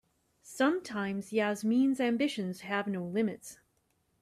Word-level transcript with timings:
Sometimes 0.41 1.31
Yasmin's 1.31 1.99
ambitions 2.01 2.61
have 2.61 2.87
no 2.87 3.03
limits. 3.05 3.59